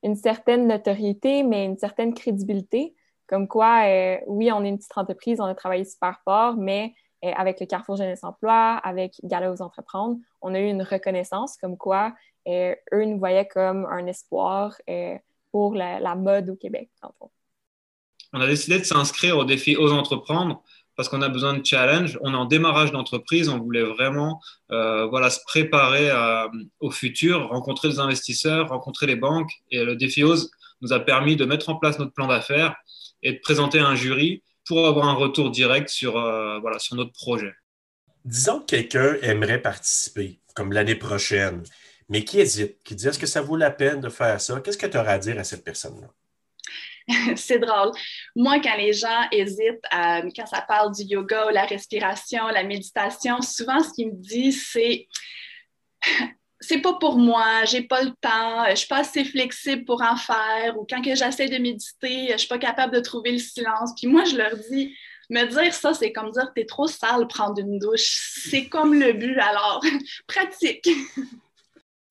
une 0.02 0.16
certaine 0.16 0.66
notoriété, 0.66 1.42
mais 1.42 1.66
une 1.66 1.76
certaine 1.76 2.14
crédibilité. 2.14 2.94
Comme 3.26 3.48
quoi, 3.48 3.82
euh, 3.84 4.16
oui, 4.28 4.50
on 4.50 4.64
est 4.64 4.70
une 4.70 4.78
petite 4.78 4.96
entreprise, 4.96 5.42
on 5.42 5.44
a 5.44 5.54
travaillé 5.54 5.84
super 5.84 6.18
fort, 6.24 6.56
mais 6.56 6.94
avec 7.36 7.60
le 7.60 7.66
Carrefour 7.66 7.94
Jeunesse 7.94 8.24
Emploi, 8.24 8.80
avec 8.82 9.14
Gala 9.22 9.52
aux 9.52 9.62
Entreprendre, 9.62 10.16
on 10.40 10.54
a 10.54 10.58
eu 10.58 10.66
une 10.66 10.82
reconnaissance 10.82 11.56
comme 11.56 11.76
quoi 11.76 12.12
eux 12.48 13.04
nous 13.04 13.18
voyaient 13.20 13.46
comme 13.46 13.86
un 13.86 14.08
espoir 14.08 14.76
pour 15.52 15.74
la, 15.76 16.14
mode 16.16 16.50
au 16.50 16.56
Québec, 16.56 16.90
en 17.00 17.12
fond 17.16 17.30
on 18.32 18.40
a 18.40 18.46
décidé 18.46 18.78
de 18.78 18.84
s'inscrire 18.84 19.38
au 19.38 19.44
défi 19.44 19.76
Ose 19.76 19.92
entreprendre 19.92 20.62
parce 20.96 21.08
qu'on 21.08 21.22
a 21.22 21.28
besoin 21.28 21.54
de 21.54 21.64
challenge. 21.64 22.18
On 22.22 22.32
est 22.32 22.36
en 22.36 22.44
démarrage 22.44 22.92
d'entreprise, 22.92 23.48
on 23.48 23.58
voulait 23.58 23.82
vraiment 23.82 24.40
euh, 24.70 25.06
voilà, 25.06 25.30
se 25.30 25.40
préparer 25.46 26.10
au 26.80 26.90
futur, 26.90 27.48
rencontrer 27.48 27.88
des 27.88 27.98
investisseurs, 27.98 28.68
rencontrer 28.68 29.06
les 29.06 29.16
banques. 29.16 29.50
Et 29.70 29.84
le 29.84 29.96
défi 29.96 30.22
Ose 30.22 30.50
nous 30.80 30.92
a 30.92 31.00
permis 31.00 31.36
de 31.36 31.44
mettre 31.44 31.68
en 31.70 31.76
place 31.76 31.98
notre 31.98 32.12
plan 32.12 32.26
d'affaires 32.26 32.74
et 33.22 33.32
de 33.32 33.38
présenter 33.38 33.78
un 33.78 33.94
jury 33.94 34.42
pour 34.66 34.86
avoir 34.86 35.08
un 35.08 35.14
retour 35.14 35.50
direct 35.50 35.88
sur, 35.88 36.16
euh, 36.16 36.60
sur 36.78 36.96
notre 36.96 37.12
projet. 37.12 37.52
Disons 38.24 38.60
que 38.60 38.66
quelqu'un 38.66 39.16
aimerait 39.22 39.60
participer, 39.60 40.40
comme 40.54 40.72
l'année 40.72 40.94
prochaine, 40.94 41.62
mais 42.08 42.24
qui 42.24 42.40
hésite, 42.40 42.82
qui 42.84 42.94
dit 42.94 43.08
est-ce 43.08 43.18
que 43.18 43.26
ça 43.26 43.40
vaut 43.40 43.56
la 43.56 43.70
peine 43.70 44.00
de 44.00 44.08
faire 44.08 44.40
ça? 44.40 44.60
Qu'est-ce 44.60 44.78
que 44.78 44.86
tu 44.86 44.96
auras 44.96 45.12
à 45.12 45.18
dire 45.18 45.38
à 45.38 45.44
cette 45.44 45.64
personne-là? 45.64 46.08
c'est 47.36 47.58
drôle. 47.58 47.92
Moi, 48.36 48.60
quand 48.60 48.76
les 48.76 48.92
gens 48.92 49.28
hésitent, 49.30 49.84
quand 49.90 50.46
ça 50.46 50.62
parle 50.62 50.94
du 50.94 51.02
yoga, 51.02 51.50
la 51.52 51.64
respiration, 51.64 52.48
la 52.48 52.64
méditation, 52.64 53.40
souvent 53.42 53.80
ce 53.80 53.92
qu'ils 53.92 54.08
me 54.08 54.16
disent, 54.16 54.68
c'est 54.70 55.08
c'est 56.60 56.78
pas 56.78 56.94
pour 56.94 57.18
moi, 57.18 57.64
j'ai 57.64 57.82
pas 57.82 58.02
le 58.02 58.12
temps, 58.20 58.64
je 58.70 58.76
suis 58.76 58.86
pas 58.86 58.98
assez 58.98 59.24
flexible 59.24 59.84
pour 59.84 60.00
en 60.00 60.16
faire, 60.16 60.78
ou 60.78 60.86
quand 60.88 61.02
j'essaie 61.02 61.48
de 61.48 61.58
méditer, 61.58 62.28
je 62.30 62.36
suis 62.36 62.48
pas 62.48 62.58
capable 62.58 62.94
de 62.94 63.00
trouver 63.00 63.32
le 63.32 63.38
silence. 63.38 63.90
Puis 63.96 64.06
moi, 64.06 64.24
je 64.24 64.36
leur 64.36 64.56
dis, 64.70 64.94
me 65.28 65.44
dire 65.46 65.74
ça, 65.74 65.92
c'est 65.94 66.12
comme 66.12 66.30
dire, 66.30 66.52
t'es 66.54 66.64
trop 66.64 66.86
sale 66.86 67.26
prendre 67.26 67.58
une 67.58 67.78
douche. 67.78 68.44
C'est 68.44 68.68
comme 68.68 68.94
le 68.94 69.12
but, 69.12 69.38
alors 69.38 69.82
pratique. 70.26 70.88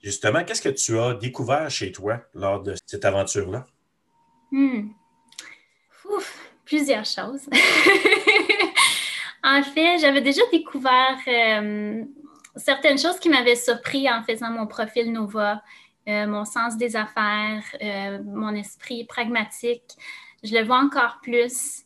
Justement, 0.01 0.43
qu'est-ce 0.43 0.61
que 0.61 0.69
tu 0.69 0.99
as 0.99 1.13
découvert 1.13 1.69
chez 1.69 1.91
toi 1.91 2.21
lors 2.33 2.61
de 2.61 2.75
cette 2.85 3.05
aventure-là? 3.05 3.65
Hmm. 4.51 4.89
plusieurs 6.65 7.05
choses. 7.05 7.47
en 9.43 9.63
fait, 9.63 9.97
j'avais 9.99 10.21
déjà 10.21 10.41
découvert 10.51 11.17
euh, 11.27 12.03
certaines 12.57 12.99
choses 12.99 13.17
qui 13.19 13.29
m'avaient 13.29 13.55
surpris 13.55 14.09
en 14.09 14.23
faisant 14.23 14.51
mon 14.51 14.67
profil 14.67 15.11
Nova, 15.11 15.63
euh, 16.07 16.27
mon 16.27 16.43
sens 16.43 16.75
des 16.77 16.97
affaires, 16.97 17.63
euh, 17.81 18.19
mon 18.25 18.53
esprit 18.55 19.05
pragmatique. 19.05 19.95
Je 20.43 20.53
le 20.53 20.63
vois 20.63 20.79
encore 20.79 21.19
plus. 21.21 21.85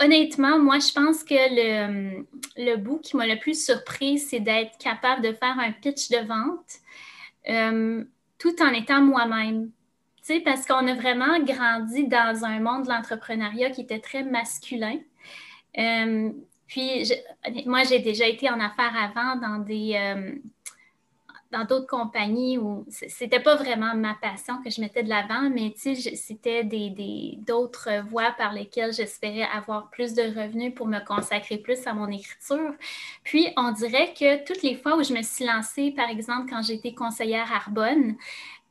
honnêtement, 0.00 0.58
moi, 0.58 0.80
je 0.80 0.92
pense 0.92 1.22
que 1.22 1.34
le, 1.34 2.26
le 2.56 2.76
bout 2.76 2.98
qui 2.98 3.16
m'a 3.16 3.26
le 3.28 3.38
plus 3.38 3.64
surpris, 3.64 4.18
c'est 4.18 4.40
d'être 4.40 4.76
capable 4.78 5.22
de 5.22 5.32
faire 5.32 5.56
un 5.58 5.70
pitch 5.70 6.08
de 6.10 6.26
vente 6.26 6.80
tout 8.38 8.62
en 8.62 8.72
étant 8.72 9.00
moi-même 9.00 9.70
parce 10.44 10.66
qu'on 10.66 10.86
a 10.88 10.94
vraiment 10.94 11.38
grandi 11.40 12.06
dans 12.08 12.44
un 12.44 12.60
monde 12.60 12.84
de 12.84 12.88
l'entrepreneuriat 12.88 13.70
qui 13.70 13.82
était 13.82 14.00
très 14.00 14.22
masculin. 14.22 14.98
Euh, 15.78 16.30
puis, 16.66 17.12
moi, 17.66 17.84
j'ai 17.84 17.98
déjà 17.98 18.26
été 18.26 18.48
en 18.48 18.58
affaires 18.58 18.94
avant 18.96 19.36
dans 19.36 19.58
des, 19.58 19.94
euh, 19.96 20.32
d'autres 21.64 21.86
compagnies 21.86 22.58
où 22.58 22.84
c'était 22.88 23.38
pas 23.38 23.54
vraiment 23.54 23.94
ma 23.94 24.14
passion 24.14 24.60
que 24.62 24.70
je 24.70 24.80
mettais 24.80 25.02
de 25.02 25.08
l'avant, 25.08 25.50
mais 25.50 25.72
c'était 25.76 26.64
d'autres 27.38 28.02
voies 28.08 28.32
par 28.36 28.52
lesquelles 28.52 28.92
j'espérais 28.92 29.46
avoir 29.54 29.90
plus 29.90 30.14
de 30.14 30.22
revenus 30.22 30.74
pour 30.74 30.86
me 30.86 31.04
consacrer 31.04 31.58
plus 31.58 31.86
à 31.86 31.92
mon 31.92 32.08
écriture. 32.08 32.74
Puis, 33.22 33.48
on 33.56 33.70
dirait 33.72 34.14
que 34.14 34.44
toutes 34.44 34.62
les 34.62 34.74
fois 34.74 34.96
où 34.96 35.02
je 35.02 35.12
me 35.12 35.22
suis 35.22 35.44
lancée, 35.44 35.92
par 35.92 36.08
exemple, 36.08 36.50
quand 36.50 36.62
j'étais 36.62 36.94
conseillère 36.94 37.52
à 37.52 37.56
Arbonne, 37.56 38.16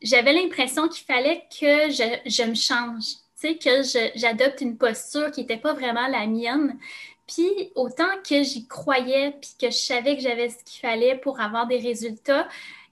j'avais 0.04 0.34
l'impression 0.34 0.88
qu'il 0.88 1.06
fallait 1.06 1.44
que 1.50 1.90
je, 1.90 2.44
me 2.44 2.56
change, 2.56 3.04
que 3.42 4.12
j'adopte 4.16 4.62
une 4.62 4.78
posture 4.78 5.32
qui 5.32 5.42
n'était 5.42 5.58
pas 5.58 5.74
vraiment 5.74 6.08
la 6.08 6.28
mienne. 6.28 6.78
Puis 7.26 7.72
autant 7.76 8.22
que 8.28 8.44
j'y 8.44 8.68
croyais, 8.68 9.32
puis 9.42 9.52
que 9.60 9.68
je 9.68 9.78
savais 9.78 10.18
que 10.18 10.22
j'avais 10.22 10.50
ce 10.50 10.64
qu'il 10.66 10.82
fallait 10.82 11.18
pour 11.18 11.40
avoir 11.40 11.68
des 11.68 11.80
résultats, 11.80 12.48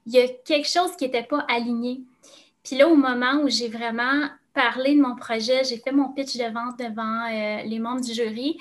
il 0.06 0.14
y 0.14 0.20
a 0.20 0.28
quelque 0.28 0.68
chose 0.68 0.96
qui 0.96 1.04
n'était 1.04 1.22
pas 1.22 1.44
aligné. 1.48 2.00
Puis 2.64 2.76
là, 2.76 2.88
au 2.88 2.96
moment 2.96 3.42
où 3.42 3.48
j'ai 3.48 3.68
vraiment 3.68 4.28
parlé 4.54 4.94
de 4.94 5.00
mon 5.00 5.14
projet, 5.14 5.64
j'ai 5.64 5.76
fait 5.76 5.92
mon 5.92 6.12
pitch 6.12 6.36
de 6.36 6.44
vente 6.44 6.78
devant 6.78 7.26
euh, 7.30 7.62
les 7.64 7.78
membres 7.78 8.00
du 8.00 8.12
jury, 8.12 8.58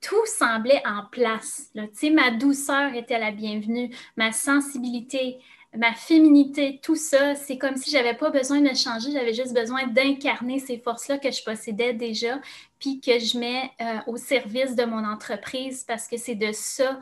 tout 0.00 0.26
semblait 0.26 0.82
en 0.84 1.04
place. 1.10 1.70
Là. 1.74 1.84
Ma 2.10 2.30
douceur 2.30 2.94
était 2.94 3.18
la 3.18 3.30
bienvenue, 3.30 3.94
ma 4.16 4.32
sensibilité, 4.32 5.38
ma 5.76 5.94
féminité, 5.94 6.80
tout 6.82 6.96
ça, 6.96 7.34
c'est 7.34 7.56
comme 7.56 7.76
si 7.76 7.90
j'avais 7.90 8.14
pas 8.14 8.30
besoin 8.30 8.60
de 8.60 8.74
changer, 8.74 9.10
j'avais 9.12 9.32
juste 9.32 9.54
besoin 9.54 9.86
d'incarner 9.86 10.58
ces 10.58 10.78
forces-là 10.78 11.18
que 11.18 11.30
je 11.30 11.42
possédais 11.42 11.94
déjà, 11.94 12.40
puis 12.78 13.00
que 13.00 13.18
je 13.18 13.38
mets 13.38 13.70
euh, 13.80 13.98
au 14.06 14.16
service 14.16 14.76
de 14.76 14.84
mon 14.84 15.04
entreprise 15.04 15.84
parce 15.84 16.08
que 16.08 16.16
c'est 16.16 16.34
de 16.34 16.52
ça 16.52 17.00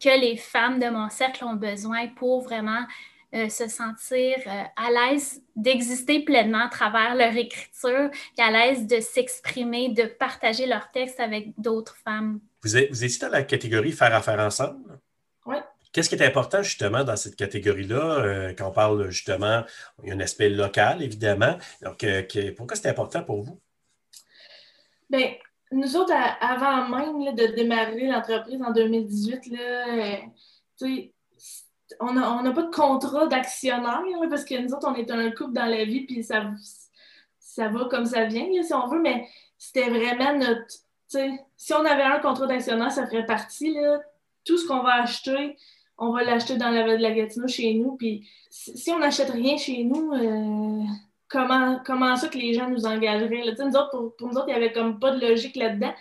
que 0.00 0.20
les 0.20 0.36
femmes 0.36 0.78
de 0.78 0.88
mon 0.88 1.08
cercle 1.08 1.44
ont 1.44 1.54
besoin 1.54 2.08
pour 2.08 2.42
vraiment 2.42 2.84
euh, 3.34 3.48
se 3.48 3.66
sentir 3.66 4.36
euh, 4.46 4.62
à 4.76 4.90
l'aise 4.92 5.42
d'exister 5.56 6.20
pleinement 6.20 6.66
à 6.66 6.68
travers 6.68 7.16
leur 7.16 7.36
écriture, 7.36 8.10
et 8.38 8.42
à 8.42 8.50
l'aise 8.52 8.86
de 8.86 9.00
s'exprimer, 9.00 9.88
de 9.88 10.04
partager 10.04 10.66
leur 10.66 10.88
texte 10.92 11.18
avec 11.18 11.48
d'autres 11.58 11.96
femmes. 11.96 12.38
Vous, 12.62 12.76
êtes, 12.76 12.90
vous 12.90 13.02
étiez 13.02 13.18
dans 13.18 13.32
la 13.32 13.42
catégorie 13.42 13.90
faire 13.90 14.14
affaire 14.14 14.38
ensemble? 14.38 15.00
Oui. 15.46 15.56
Qu'est-ce 15.94 16.08
qui 16.08 16.16
est 16.16 16.26
important 16.26 16.60
justement 16.60 17.04
dans 17.04 17.14
cette 17.14 17.36
catégorie-là, 17.36 18.18
euh, 18.18 18.52
quand 18.58 18.66
on 18.66 18.72
parle 18.72 19.10
justement, 19.10 19.62
il 20.02 20.08
y 20.08 20.12
a 20.12 20.16
un 20.16 20.20
aspect 20.20 20.48
local 20.48 21.00
évidemment. 21.00 21.56
Donc, 21.82 22.02
euh, 22.02 22.24
pourquoi 22.56 22.76
c'est 22.76 22.88
important 22.88 23.22
pour 23.22 23.42
vous? 23.42 23.60
Bien, 25.08 25.34
nous 25.70 25.96
autres, 25.96 26.12
avant 26.40 26.88
même 26.88 27.36
de 27.36 27.46
démarrer 27.54 28.08
l'entreprise 28.08 28.60
en 28.60 28.72
2018, 28.72 29.46
là, 29.52 30.18
euh, 30.82 31.06
on 32.00 32.12
n'a 32.12 32.50
pas 32.50 32.62
de 32.62 32.74
contrat 32.74 33.28
d'actionnaire 33.28 34.02
parce 34.28 34.44
que 34.44 34.60
nous 34.60 34.74
autres, 34.74 34.88
on 34.88 34.96
est 34.96 35.12
un 35.12 35.30
couple 35.30 35.52
dans 35.52 35.66
la 35.66 35.84
vie, 35.84 36.06
puis 36.06 36.24
ça, 36.24 36.50
ça 37.38 37.68
va 37.68 37.84
comme 37.84 38.06
ça 38.06 38.24
vient, 38.24 38.48
si 38.64 38.74
on 38.74 38.88
veut, 38.88 39.00
mais 39.00 39.28
c'était 39.58 39.90
vraiment 39.90 40.36
notre. 40.36 40.74
Si 41.56 41.72
on 41.72 41.84
avait 41.84 42.02
un 42.02 42.18
contrat 42.18 42.48
d'actionnaire, 42.48 42.90
ça 42.90 43.06
ferait 43.06 43.26
partie. 43.26 43.74
Là, 43.74 44.00
tout 44.44 44.58
ce 44.58 44.66
qu'on 44.66 44.82
va 44.82 45.02
acheter, 45.02 45.56
on 45.98 46.12
va 46.12 46.24
l'acheter 46.24 46.56
dans 46.56 46.70
la, 46.70 46.96
la 46.96 47.10
Gatineau 47.12 47.48
chez 47.48 47.74
nous. 47.74 47.96
Puis 47.96 48.28
si 48.50 48.90
on 48.90 48.98
n'achète 48.98 49.30
rien 49.30 49.56
chez 49.56 49.84
nous, 49.84 50.12
euh, 50.12 50.82
comment, 51.28 51.80
comment 51.84 52.16
ça 52.16 52.28
que 52.28 52.38
les 52.38 52.54
gens 52.54 52.68
nous 52.68 52.86
engageraient? 52.86 53.42
Nous 53.58 53.76
autres, 53.76 54.14
pour, 54.16 54.28
nous 54.28 54.36
autres, 54.36 54.48
il 54.48 54.52
n'y 54.52 54.62
avait 54.64 54.72
comme 54.72 54.98
pas 54.98 55.12
de 55.12 55.26
logique 55.26 55.56
là-dedans. 55.56 55.92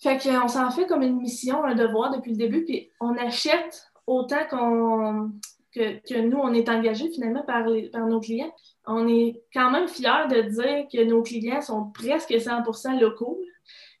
Fait 0.00 0.18
qu'on 0.18 0.48
s'en 0.48 0.70
fait 0.70 0.86
comme 0.86 1.02
une 1.02 1.16
mission, 1.16 1.64
un 1.64 1.74
devoir 1.74 2.14
depuis 2.14 2.30
le 2.30 2.36
début, 2.36 2.64
puis 2.64 2.88
on 3.00 3.16
achète 3.16 3.90
autant 4.06 4.44
qu'on 4.48 5.32
que, 5.74 5.98
que, 6.08 6.20
nous, 6.20 6.38
on 6.38 6.54
est 6.54 6.68
engagés 6.68 7.10
finalement 7.10 7.42
par, 7.42 7.66
par 7.92 8.06
nos 8.06 8.20
clients. 8.20 8.52
On 8.86 9.06
est 9.06 9.42
quand 9.52 9.70
même 9.70 9.88
fiers 9.88 10.26
de 10.30 10.42
dire 10.42 10.86
que 10.90 11.04
nos 11.04 11.22
clients 11.22 11.60
sont 11.60 11.90
presque 11.90 12.30
100% 12.30 12.98
locaux. 12.98 13.38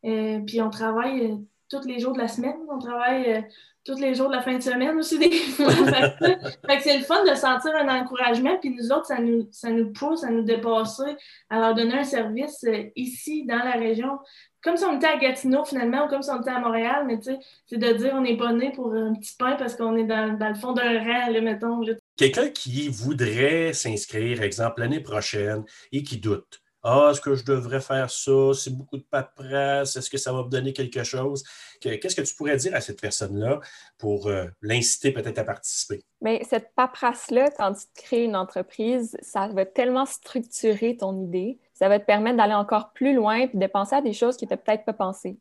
Euh, 0.04 0.40
puis 0.46 0.62
on 0.62 0.70
travaille 0.70 1.32
euh, 1.32 1.36
tous 1.70 1.86
les 1.86 1.98
jours 1.98 2.12
de 2.12 2.18
la 2.18 2.28
semaine. 2.28 2.56
On 2.70 2.78
travaille 2.78 3.44
tous 3.88 3.98
les 3.98 4.14
jours 4.14 4.28
de 4.28 4.34
la 4.34 4.42
fin 4.42 4.54
de 4.54 4.62
semaine 4.62 4.98
aussi 4.98 5.18
des 5.18 5.30
c'est 6.80 6.98
le 6.98 7.04
fun 7.04 7.24
de 7.24 7.34
sentir 7.34 7.74
un 7.74 7.88
encouragement, 7.88 8.58
puis 8.58 8.70
nous 8.70 8.92
autres, 8.92 9.06
ça 9.06 9.18
nous, 9.18 9.48
ça 9.50 9.70
nous 9.70 9.92
pousse 9.92 10.24
à 10.24 10.30
nous 10.30 10.42
dépasser, 10.42 11.16
à 11.48 11.58
leur 11.58 11.74
donner 11.74 12.00
un 12.00 12.04
service 12.04 12.64
euh, 12.64 12.84
ici, 12.96 13.46
dans 13.46 13.56
la 13.56 13.72
région. 13.72 14.18
Comme 14.62 14.76
si 14.76 14.84
on 14.84 14.96
était 14.96 15.06
à 15.06 15.16
Gatineau 15.16 15.64
finalement, 15.64 16.04
ou 16.04 16.08
comme 16.08 16.20
si 16.20 16.30
on 16.30 16.40
était 16.40 16.50
à 16.50 16.60
Montréal, 16.60 17.04
mais 17.06 17.18
tu 17.18 17.32
sais, 17.32 17.38
c'est 17.66 17.78
de 17.78 17.92
dire 17.92 18.12
on 18.14 18.20
n'est 18.20 18.36
pas 18.36 18.52
né 18.52 18.72
pour 18.72 18.92
un 18.92 19.14
petit 19.14 19.34
pain 19.38 19.56
parce 19.56 19.74
qu'on 19.74 19.96
est 19.96 20.04
dans, 20.04 20.36
le 20.38 20.54
fond 20.54 20.72
d'un 20.72 20.98
rang, 20.98 21.30
là, 21.30 21.40
mettons. 21.40 21.80
Quelqu'un 22.16 22.50
qui 22.50 22.88
voudrait 22.88 23.72
s'inscrire, 23.72 24.42
exemple, 24.42 24.80
l'année 24.80 25.00
prochaine 25.00 25.64
et 25.92 26.02
qui 26.02 26.18
doute 26.18 26.60
ah, 26.90 27.10
est-ce 27.10 27.20
que 27.20 27.34
je 27.34 27.44
devrais 27.44 27.82
faire 27.82 28.08
ça? 28.08 28.50
C'est 28.54 28.74
beaucoup 28.74 28.96
de 28.96 29.02
paperasse. 29.02 29.94
Est-ce 29.96 30.08
que 30.08 30.16
ça 30.16 30.32
va 30.32 30.42
me 30.42 30.48
donner 30.48 30.72
quelque 30.72 31.04
chose? 31.04 31.44
Qu'est-ce 31.80 32.16
que 32.16 32.22
tu 32.22 32.34
pourrais 32.34 32.56
dire 32.56 32.74
à 32.74 32.80
cette 32.80 32.98
personne-là 32.98 33.60
pour 33.98 34.28
euh, 34.28 34.46
l'inciter 34.62 35.12
peut-être 35.12 35.38
à 35.38 35.44
participer? 35.44 36.02
Mais 36.22 36.42
cette 36.48 36.74
paperasse-là, 36.74 37.50
quand 37.50 37.74
tu 37.74 37.84
crées 37.94 38.24
une 38.24 38.36
entreprise, 38.36 39.18
ça 39.20 39.48
va 39.48 39.66
tellement 39.66 40.06
structurer 40.06 40.96
ton 40.96 41.20
idée. 41.22 41.58
Ça 41.74 41.90
va 41.90 41.98
te 41.98 42.06
permettre 42.06 42.38
d'aller 42.38 42.54
encore 42.54 42.92
plus 42.94 43.14
loin 43.14 43.40
et 43.40 43.50
de 43.52 43.66
penser 43.66 43.94
à 43.94 44.00
des 44.00 44.14
choses 44.14 44.38
qui 44.38 44.46
n'étaient 44.46 44.56
peut-être 44.56 44.86
pas 44.86 44.94
pensées. 44.94 45.38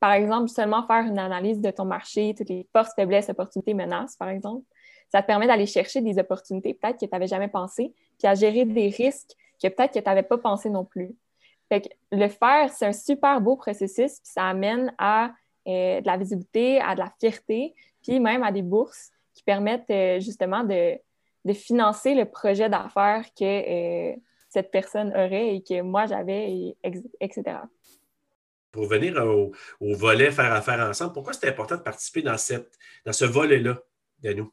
Par 0.00 0.12
exemple, 0.12 0.48
seulement 0.48 0.84
faire 0.86 1.04
une 1.04 1.18
analyse 1.18 1.60
de 1.60 1.70
ton 1.70 1.84
marché, 1.84 2.34
toutes 2.36 2.48
les 2.48 2.68
forces, 2.72 2.92
faiblesses, 2.96 3.28
opportunités, 3.28 3.74
menaces, 3.74 4.16
par 4.16 4.30
exemple. 4.30 4.64
Ça 5.12 5.22
te 5.22 5.28
permet 5.28 5.46
d'aller 5.46 5.66
chercher 5.66 6.00
des 6.00 6.18
opportunités 6.18 6.74
peut-être 6.74 6.98
que 6.98 7.06
tu 7.06 7.12
n'avais 7.12 7.28
jamais 7.28 7.48
pensé, 7.48 7.94
puis 8.18 8.26
à 8.26 8.34
gérer 8.34 8.64
des 8.64 8.88
risques 8.88 9.36
que 9.62 9.68
peut-être 9.68 9.92
que 9.92 9.98
tu 9.98 10.04
n'avais 10.04 10.22
pas 10.22 10.38
pensé 10.38 10.70
non 10.70 10.84
plus. 10.84 11.14
Fait 11.68 11.80
que 11.80 11.88
le 12.12 12.28
faire, 12.28 12.70
c'est 12.72 12.86
un 12.86 12.92
super 12.92 13.40
beau 13.40 13.56
processus, 13.56 14.20
puis 14.20 14.30
ça 14.32 14.44
amène 14.44 14.94
à 14.98 15.32
euh, 15.66 16.00
de 16.00 16.06
la 16.06 16.16
visibilité, 16.16 16.80
à 16.80 16.94
de 16.94 17.00
la 17.00 17.12
fierté, 17.18 17.74
puis 18.02 18.20
même 18.20 18.44
à 18.44 18.52
des 18.52 18.62
bourses 18.62 19.10
qui 19.34 19.42
permettent 19.42 19.90
euh, 19.90 20.20
justement 20.20 20.62
de, 20.62 20.98
financer 21.54 22.14
le 22.14 22.24
projet 22.24 22.68
d'affaires 22.68 23.24
que 23.38 23.44
euh, 23.44 24.16
cette 24.48 24.70
personne 24.70 25.10
aurait 25.10 25.56
et 25.56 25.62
que 25.62 25.80
moi 25.80 26.06
j'avais, 26.06 26.76
etc. 27.20 27.58
Pour 28.72 28.84
revenir 28.84 29.16
au, 29.24 29.52
volet 29.80 30.30
faire 30.30 30.52
affaire 30.52 30.80
ensemble, 30.80 31.12
pourquoi 31.12 31.32
c'est 31.32 31.48
important 31.48 31.76
de 31.76 31.82
participer 31.82 32.22
dans, 32.22 32.36
cette, 32.36 32.76
dans 33.04 33.12
ce 33.12 33.24
volet-là, 33.24 33.78
de 34.22 34.32
nous? 34.32 34.52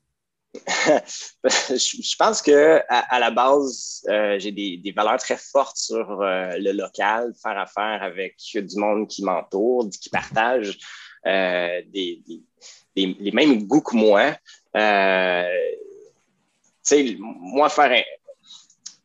Je 0.56 2.16
pense 2.16 2.42
que 2.42 2.82
à, 2.88 3.20
la 3.20 3.32
base, 3.32 4.04
euh, 4.08 4.38
j'ai 4.38 4.52
des, 4.52 4.94
valeurs 4.96 5.18
très 5.18 5.38
fortes 5.38 5.78
sur 5.78 6.22
euh, 6.22 6.56
le 6.58 6.72
local, 6.72 7.34
faire 7.42 7.58
affaire 7.58 8.04
avec 8.04 8.36
du 8.54 8.78
monde 8.78 9.08
qui 9.08 9.24
m'entoure, 9.24 9.90
qui 9.90 10.10
partage 10.10 10.78
euh, 11.26 11.82
des, 11.92 12.22
les 12.96 13.32
mêmes 13.32 13.64
goûts 13.66 13.82
que 13.82 13.96
moi. 13.96 14.36
moi, 17.20 17.70
faire 17.70 18.04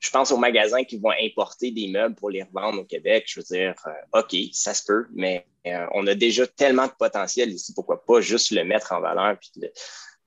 je 0.00 0.10
pense 0.10 0.30
aux 0.30 0.36
magasins 0.36 0.84
qui 0.84 0.96
vont 0.98 1.12
importer 1.20 1.70
des 1.70 1.88
meubles 1.88 2.14
pour 2.14 2.30
les 2.30 2.42
revendre 2.42 2.80
au 2.80 2.84
Québec. 2.84 3.24
Je 3.26 3.40
veux 3.40 3.44
dire, 3.44 3.74
OK, 4.12 4.34
ça 4.52 4.72
se 4.72 4.84
peut, 4.84 5.06
mais 5.12 5.46
on 5.92 6.06
a 6.06 6.14
déjà 6.14 6.46
tellement 6.46 6.86
de 6.86 6.92
potentiel 6.98 7.50
ici. 7.50 7.72
Pourquoi 7.74 8.04
pas 8.04 8.20
juste 8.20 8.50
le 8.52 8.64
mettre 8.64 8.92
en 8.92 9.00
valeur 9.00 9.36
puis 9.38 9.50
le, 9.56 9.70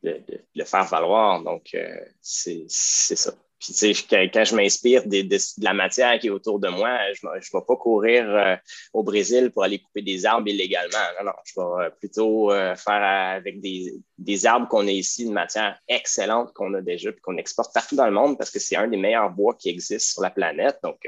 de, 0.04 0.22
le 0.56 0.64
faire 0.64 0.86
valoir. 0.86 1.42
Donc, 1.44 1.70
euh, 1.74 1.96
c'est 2.22 2.66
ça. 2.68 3.34
Puis, 3.60 3.74
tu 3.74 3.94
sais, 3.94 4.30
quand, 4.34 4.44
je 4.44 4.56
m'inspire 4.56 5.06
de, 5.06 5.38
la 5.64 5.74
matière 5.74 6.18
qui 6.18 6.28
est 6.28 6.32
autour 6.32 6.60
de 6.60 6.68
moi, 6.68 6.98
je 7.14 7.28
ne 7.28 7.34
vais 7.34 7.66
pas 7.68 7.76
courir 7.76 8.26
euh, 8.28 8.56
au 8.92 9.04
Brésil 9.04 9.52
pour 9.52 9.64
aller 9.64 9.78
couper 9.78 10.02
des 10.02 10.26
arbres 10.26 10.48
illégalement. 10.48 10.98
Non, 11.20 11.26
non, 11.26 11.34
je 11.46 11.54
vais 11.56 11.86
euh, 11.86 11.90
plutôt 11.92 12.50
faire 12.50 13.04
avec 13.36 13.62
des, 13.62 13.94
des 14.18 14.46
arbres 14.48 14.68
qu'on 14.68 14.88
a 14.88 14.92
ici, 14.92 15.26
une 15.26 15.34
matière 15.34 15.80
excellente 15.88 16.54
qu'on 16.54 16.74
a 16.74 16.82
déjà, 16.82 17.12
puis 17.12 17.22
qu'on 17.22 17.38
exporte 17.38 17.72
partout 17.72 17.96
dans 17.96 18.08
le 18.08 18.14
monde 18.14 18.36
parce 18.36 18.50
que 18.50 18.58
c'est 18.58 18.78
un 18.78 18.88
des 18.88 18.98
meilleurs 18.98 19.30
bois 19.30 19.54
qui 19.54 19.70
existent 19.70 20.14
sur 20.14 20.24
la 20.24 20.32
planète. 20.32 20.80
Donc, 20.84 21.00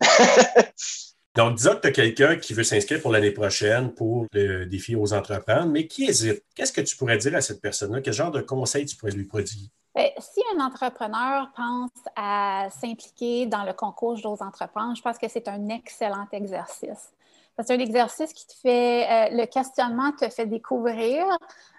Donc, 1.34 1.56
disons 1.56 1.76
que 1.76 1.80
tu 1.80 1.88
as 1.88 1.92
quelqu'un 1.92 2.36
qui 2.36 2.52
veut 2.52 2.62
s'inscrire 2.62 3.00
pour 3.00 3.10
l'année 3.10 3.30
prochaine 3.30 3.90
pour 3.94 4.26
le 4.32 4.66
défi 4.66 4.94
aux 4.94 5.14
entreprendre, 5.14 5.66
mais 5.66 5.86
qui 5.86 6.04
hésite? 6.04 6.44
Qu'est-ce 6.54 6.72
que 6.72 6.82
tu 6.82 6.94
pourrais 6.94 7.16
dire 7.16 7.34
à 7.34 7.40
cette 7.40 7.62
personne-là? 7.62 8.02
Quel 8.02 8.12
genre 8.12 8.30
de 8.30 8.42
conseils 8.42 8.84
tu 8.84 8.96
pourrais 8.96 9.12
lui 9.12 9.24
prodiguer? 9.24 9.70
Ben, 9.94 10.10
si 10.18 10.42
un 10.54 10.64
entrepreneur 10.64 11.50
pense 11.56 11.90
à 12.16 12.68
s'impliquer 12.70 13.46
dans 13.46 13.64
le 13.64 13.72
concours 13.72 14.16
J'ose 14.16 14.42
entreprendre, 14.42 14.94
je 14.94 15.02
pense 15.02 15.16
que 15.16 15.28
c'est 15.28 15.48
un 15.48 15.68
excellent 15.70 16.26
exercice. 16.32 17.12
C'est 17.58 17.74
un 17.74 17.78
exercice 17.78 18.32
qui 18.32 18.46
te 18.46 18.54
fait, 18.54 19.04
euh, 19.04 19.36
le 19.36 19.46
questionnement 19.46 20.12
te 20.12 20.28
fait 20.30 20.46
découvrir, 20.46 21.24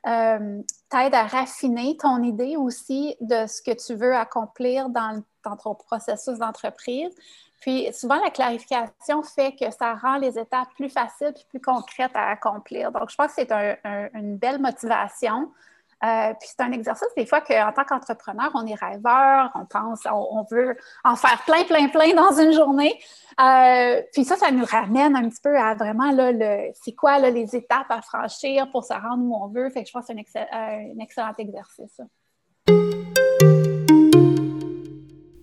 euh, 0.05 0.61
t'aide 0.89 1.15
à 1.15 1.23
raffiner 1.23 1.97
ton 1.97 2.21
idée 2.21 2.55
aussi 2.57 3.15
de 3.21 3.47
ce 3.47 3.61
que 3.61 3.71
tu 3.71 3.95
veux 3.95 4.15
accomplir 4.15 4.89
dans, 4.89 5.23
ton 5.61 5.75
processus 5.75 6.37
d'entreprise. 6.37 7.13
Puis 7.59 7.91
souvent, 7.93 8.19
la 8.23 8.29
clarification 8.29 9.23
fait 9.23 9.55
que 9.55 9.71
ça 9.71 9.95
rend 9.95 10.17
les 10.17 10.37
étapes 10.37 10.69
plus 10.75 10.89
faciles 10.89 11.33
et 11.35 11.45
plus 11.49 11.61
concrètes 11.61 12.15
à 12.15 12.29
accomplir. 12.29 12.91
Donc, 12.91 13.09
je 13.09 13.15
pense 13.15 13.33
que 13.33 13.41
c'est 13.41 13.51
une 14.13 14.37
belle 14.37 14.59
motivation. 14.59 15.49
Euh, 16.03 16.33
puis 16.37 16.49
c'est 16.49 16.61
un 16.61 16.71
exercice 16.73 17.07
des 17.15 17.25
fois 17.25 17.39
qu'en 17.39 17.71
tant 17.71 17.85
qu'entrepreneur, 17.85 18.51
on 18.55 18.65
est 18.65 18.75
rêveur, 18.75 19.51
on 19.55 19.65
pense, 19.65 20.01
on, 20.11 20.45
veut 20.51 20.75
en 21.05 21.15
faire 21.15 21.41
plein, 21.45 21.63
plein, 21.63 21.87
plein 21.87 22.13
dans 22.15 22.37
une 22.37 22.51
journée. 22.51 22.93
Euh, 23.39 24.01
puis 24.11 24.25
ça, 24.25 24.35
ça 24.35 24.51
nous 24.51 24.65
ramène 24.65 25.15
un 25.15 25.29
petit 25.29 25.39
peu 25.41 25.57
à 25.57 25.75
vraiment 25.75 26.11
le, 26.11 26.71
c'est 26.83 26.93
quoi 26.93 27.19
les 27.19 27.55
étapes 27.55 27.89
à 27.89 28.01
franchir 28.01 28.69
pour 28.71 28.83
se 28.83 28.93
rendre 28.93 29.23
où 29.23 29.33
on 29.33 29.47
veut. 29.47 29.69
Fait 29.69 29.83
que 29.83 29.87
je 29.87 29.93
pense 29.93 30.07
que 30.07 30.13
c'est 30.27 30.47
un, 30.51 30.99
excellent 30.99 31.33
exercice. 31.37 32.01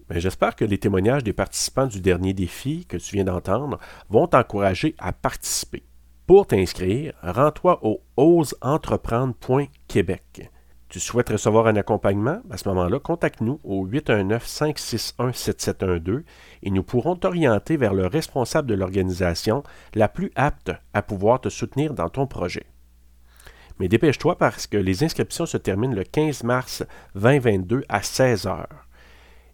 Ben, 0.08 0.18
j'espère 0.18 0.56
que 0.56 0.64
les 0.64 0.78
témoignages 0.78 1.24
des 1.24 1.32
participants 1.32 1.86
du 1.86 2.00
dernier 2.00 2.34
défi 2.34 2.84
que 2.84 2.98
tu 2.98 3.14
viens 3.14 3.24
d'entendre 3.24 3.78
vont 4.10 4.26
t'encourager 4.26 4.94
à 4.98 5.12
participer. 5.12 5.84
Pour 6.26 6.46
t'inscrire, 6.46 7.14
rends-toi 7.22 7.80
au 7.82 8.00
oseentreprendre.québec. 9.90 10.50
Tu 10.88 10.98
souhaites 10.98 11.28
recevoir 11.28 11.66
un 11.68 11.76
accompagnement? 11.76 12.40
À 12.50 12.56
ce 12.56 12.68
moment-là, 12.68 12.98
contacte-nous 12.98 13.60
au 13.62 13.86
819-561-7712 13.86 16.24
et 16.64 16.70
nous 16.70 16.82
pourrons 16.82 17.14
t'orienter 17.14 17.76
vers 17.76 17.94
le 17.94 18.08
responsable 18.08 18.68
de 18.68 18.74
l'organisation 18.74 19.62
la 19.94 20.08
plus 20.08 20.32
apte 20.34 20.72
à 20.92 21.02
pouvoir 21.02 21.40
te 21.40 21.48
soutenir 21.48 21.94
dans 21.94 22.08
ton 22.08 22.26
projet. 22.26 22.66
Mais 23.78 23.86
dépêche-toi 23.86 24.36
parce 24.36 24.66
que 24.66 24.76
les 24.76 25.04
inscriptions 25.04 25.46
se 25.46 25.56
terminent 25.56 25.94
le 25.94 26.02
15 26.02 26.42
mars 26.42 26.82
2022 27.14 27.84
à 27.88 28.02
16 28.02 28.46
heures. 28.46 28.88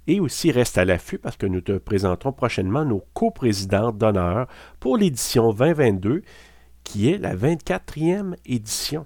Et 0.06 0.20
aussi 0.20 0.50
reste 0.52 0.78
à 0.78 0.86
l'affût 0.86 1.18
parce 1.18 1.36
que 1.36 1.46
nous 1.46 1.60
te 1.60 1.76
présenterons 1.76 2.32
prochainement 2.32 2.86
nos 2.86 3.04
coprésidents 3.12 3.92
d'honneur 3.92 4.46
pour 4.80 4.96
l'édition 4.96 5.52
2022 5.52 6.22
qui 6.82 7.10
est 7.10 7.18
la 7.18 7.36
24e 7.36 8.36
édition. 8.46 9.04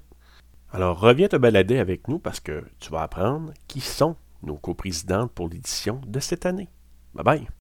Alors 0.72 1.00
reviens 1.00 1.28
te 1.28 1.36
balader 1.36 1.78
avec 1.78 2.06
nous 2.08 2.18
parce 2.18 2.40
que 2.40 2.64
tu 2.78 2.90
vas 2.90 3.02
apprendre 3.02 3.52
qui 3.66 3.80
sont 3.80 4.16
nos 4.42 4.56
coprésidentes 4.56 5.32
pour 5.32 5.48
l'édition 5.48 6.00
de 6.06 6.20
cette 6.20 6.46
année. 6.46 6.68
Bye 7.14 7.24
bye! 7.24 7.59